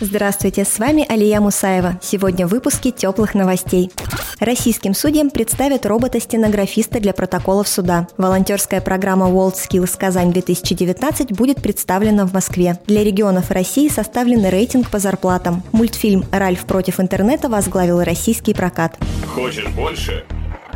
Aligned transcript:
Здравствуйте, 0.00 0.64
с 0.64 0.78
вами 0.80 1.06
Алия 1.08 1.40
Мусаева. 1.40 1.98
Сегодня 2.02 2.48
в 2.48 2.50
выпуске 2.50 2.90
теплых 2.90 3.34
новостей. 3.34 3.92
Российским 4.40 4.92
судьям 4.92 5.30
представят 5.30 5.86
робота-стенографиста 5.86 6.98
для 6.98 7.12
протоколов 7.12 7.68
суда. 7.68 8.08
Волонтерская 8.18 8.80
программа 8.80 9.26
World 9.26 9.54
Skills 9.54 9.96
Казань-2019 9.96 11.34
будет 11.34 11.62
представлена 11.62 12.26
в 12.26 12.32
Москве. 12.32 12.80
Для 12.86 13.04
регионов 13.04 13.52
России 13.52 13.88
составлен 13.88 14.44
рейтинг 14.44 14.90
по 14.90 14.98
зарплатам. 14.98 15.62
Мультфильм 15.70 16.24
«Ральф 16.32 16.64
против 16.66 16.98
интернета» 16.98 17.48
возглавил 17.48 18.02
российский 18.02 18.52
прокат. 18.52 18.98
Хочешь 19.32 19.68
больше? 19.68 20.24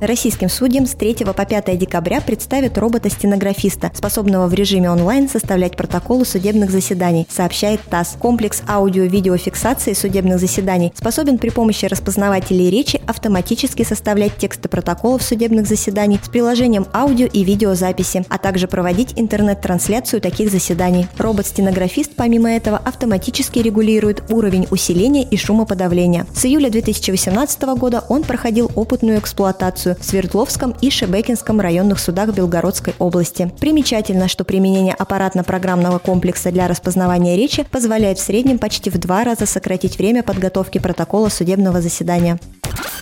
Российским 0.00 0.48
судьям 0.48 0.86
с 0.86 0.92
3 0.92 1.24
по 1.24 1.32
5 1.32 1.76
декабря 1.76 2.20
представят 2.20 2.78
робота-стенографиста, 2.78 3.90
способного 3.94 4.46
в 4.46 4.54
режиме 4.54 4.92
онлайн 4.92 5.28
составлять 5.28 5.76
протоколы 5.76 6.24
судебных 6.24 6.70
заседаний, 6.70 7.26
сообщает 7.28 7.80
ТАСС. 7.82 8.16
Комплекс 8.16 8.62
аудио-видеофиксации 8.68 9.94
судебных 9.94 10.38
заседаний 10.38 10.92
способен 10.94 11.36
при 11.38 11.48
помощи 11.50 11.86
распознавателей 11.86 12.70
речи 12.70 13.00
автоматически 13.08 13.82
составлять 13.82 14.36
тексты 14.36 14.68
протоколов 14.68 15.20
судебных 15.20 15.66
заседаний 15.66 16.20
с 16.22 16.28
приложением 16.28 16.86
аудио 16.94 17.26
и 17.26 17.42
видеозаписи, 17.42 18.24
а 18.28 18.38
также 18.38 18.68
проводить 18.68 19.14
интернет-трансляцию 19.16 20.20
таких 20.20 20.52
заседаний. 20.52 21.08
Робот-стенографист, 21.18 22.12
помимо 22.14 22.52
этого, 22.52 22.78
автоматически 22.78 23.58
регулирует 23.58 24.30
уровень 24.30 24.68
усиления 24.70 25.24
и 25.24 25.36
шумоподавления. 25.36 26.24
С 26.32 26.44
июля 26.44 26.70
2018 26.70 27.62
года 27.76 28.04
он 28.08 28.22
проходил 28.22 28.70
опытную 28.76 29.18
эксплуатацию 29.18 29.87
в 29.94 30.04
Свердловском 30.04 30.74
и 30.80 30.90
Шебекинском 30.90 31.60
районных 31.60 31.98
судах 31.98 32.34
Белгородской 32.34 32.94
области. 32.98 33.52
Примечательно, 33.60 34.28
что 34.28 34.44
применение 34.44 34.94
аппаратно-программного 34.94 35.98
комплекса 35.98 36.50
для 36.50 36.68
распознавания 36.68 37.36
речи 37.36 37.64
позволяет 37.70 38.18
в 38.18 38.22
среднем 38.22 38.58
почти 38.58 38.90
в 38.90 38.98
два 38.98 39.24
раза 39.24 39.46
сократить 39.46 39.98
время 39.98 40.22
подготовки 40.22 40.78
протокола 40.78 41.28
судебного 41.28 41.80
заседания. 41.80 42.38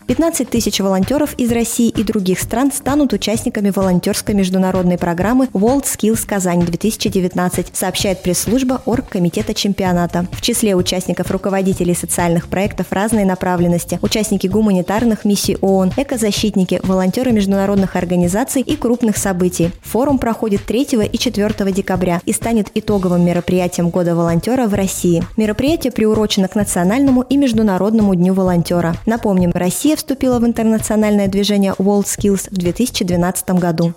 15 0.07 0.49
тысяч 0.49 0.79
волонтеров 0.79 1.35
из 1.37 1.51
России 1.51 1.89
и 1.89 2.05
других 2.05 2.39
стран 2.39 2.71
станут 2.71 3.13
участниками 3.13 3.71
волонтерской 3.71 4.37
международной 4.37 4.99
программы 4.99 5.47
World 5.47 5.83
Skills 5.83 6.25
Казань-2019, 6.27 7.67
сообщает 7.73 8.23
пресс-служба 8.23 8.83
Оргкомитета 8.87 9.53
чемпионата. 9.53 10.29
В 10.31 10.43
числе 10.43 10.77
участников 10.77 11.33
руководителей 11.33 11.95
социальных 11.95 12.47
проектов 12.47 12.87
разной 12.91 13.25
направленности, 13.25 13.99
участники 14.01 14.47
гуманитарных 14.47 15.25
миссий 15.25 15.59
ООН, 15.61 15.95
экозащитники, 15.97 16.81
волонтеры 16.85 17.33
международных 17.33 17.97
организаций 17.97 18.63
и 18.63 18.77
крупных 18.77 19.17
событий. 19.17 19.73
Форум 19.83 20.19
проходит 20.19 20.65
3 20.67 20.87
и 21.11 21.19
4 21.19 21.73
декабря 21.73 22.21
и 22.25 22.33
станет 22.33 22.71
итоговым 22.75 23.25
мероприятием 23.25 23.91
Года 23.91 24.15
волонтера 24.15 24.69
в 24.69 24.75
России. 24.75 25.25
Мероприятие 25.37 25.91
приурочено 25.91 26.47
к 26.47 26.55
национальному 26.55 27.23
и 27.23 27.37
международному 27.37 28.15
дню 28.15 28.35
волонтера. 28.35 28.95
Напомним, 29.05 29.51
Россия 29.53 29.96
вступила 29.97 30.39
в 30.39 30.47
интернациональное 30.47 31.29
движение 31.29 31.73
World 31.79 32.05
Skills 32.05 32.49
в 32.51 32.55
2012 32.57 33.51
году. 33.51 33.95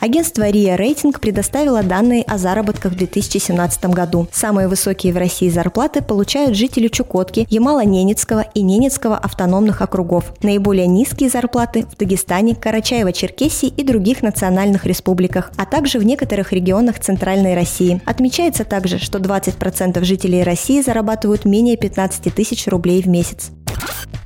Агентство 0.00 0.48
RIA 0.48 0.76
Рейтинг 0.76 1.20
предоставило 1.20 1.82
данные 1.82 2.22
о 2.22 2.38
заработках 2.38 2.92
в 2.92 2.96
2017 2.96 3.84
году. 3.86 4.28
Самые 4.32 4.66
высокие 4.66 5.12
в 5.12 5.18
России 5.18 5.50
зарплаты 5.50 6.00
получают 6.00 6.56
жители 6.56 6.88
Чукотки, 6.88 7.46
Ямало-Ненецкого 7.50 8.46
и 8.54 8.62
Ненецкого 8.62 9.18
автономных 9.18 9.82
округов. 9.82 10.32
Наиболее 10.42 10.86
низкие 10.86 11.28
зарплаты 11.28 11.84
в 11.84 11.98
Дагестане, 11.98 12.54
Карачаево-Черкесии 12.54 13.68
и 13.76 13.82
других 13.82 14.22
национальных 14.22 14.86
республиках, 14.86 15.52
а 15.56 15.66
также 15.66 15.98
в 15.98 16.04
некоторых 16.04 16.52
регионах 16.52 16.98
Центральной 16.98 17.54
России. 17.54 18.00
Отмечается 18.06 18.64
также, 18.64 18.98
что 18.98 19.18
20% 19.18 20.02
жителей 20.04 20.42
России 20.42 20.80
зарабатывают 20.80 21.44
менее 21.44 21.76
15 21.76 22.34
тысяч 22.34 22.66
рублей 22.68 23.02
в 23.02 23.06
месяц. 23.06 23.50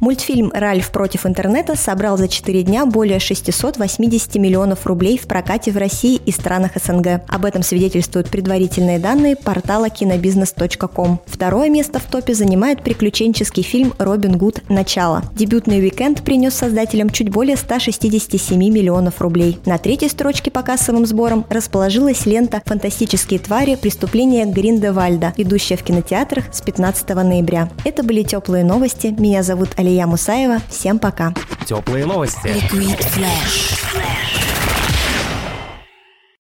Мультфильм 0.01 0.51
«Ральф 0.53 0.91
против 0.91 1.25
интернета» 1.27 1.77
собрал 1.77 2.19
за 2.19 2.29
4 2.29 2.63
дня 2.63 2.85
более 2.87 3.19
680 3.19 4.35
миллионов 4.37 4.87
рублей 4.87 5.19
в 5.19 5.27
прокате 5.27 5.71
в 5.71 5.77
России 5.77 6.21
и 6.25 6.31
странах 6.31 6.73
СНГ. 6.75 7.23
Об 7.29 7.45
этом 7.45 7.63
свидетельствуют 7.63 8.29
предварительные 8.29 8.99
данные 8.99 9.37
портала 9.37 9.89
кинобизнес.ком. 9.91 11.21
Второе 11.27 11.71
место 11.71 12.01
в 12.01 12.05
топе 12.05 12.35
занимает 12.35 12.83
приключенческий 12.83 13.63
фильм 13.63 13.95
«Робин 13.99 14.37
Гуд. 14.37 14.63
Начало». 14.69 15.23
Дебютный 15.37 15.81
уикенд 15.81 16.23
принес 16.23 16.55
создателям 16.55 17.11
чуть 17.11 17.31
более 17.31 17.57
167 17.57 18.59
миллионов 18.59 19.21
рублей. 19.21 19.59
На 19.65 19.79
третьей 19.79 20.09
строчке 20.09 20.51
по 20.51 20.63
кассовым 20.63 21.07
сборам 21.07 21.47
расположилась 21.49 22.27
лента 22.27 22.63
«Фантастические 22.67 23.41
твари. 23.41 23.77
Преступления 23.77 24.45
Гриндевальда», 24.45 25.33
идущая 25.37 25.77
в 25.77 25.83
кинотеатрах 25.83 26.45
с 26.53 26.61
15 26.61 27.09
ноября. 27.11 27.71
Это 27.85 28.03
были 28.03 28.23
теплые 28.23 28.65
новости. 28.65 29.15
Меня 29.19 29.43
зовут 29.43 29.71
Алия 29.77 30.07
Мусаева. 30.07 30.61
Всем 30.69 30.99
пока. 30.99 31.33
Теплые 31.67 32.07
новости. 32.07 32.47
Liquid 32.47 33.01
Flash. 33.15 33.94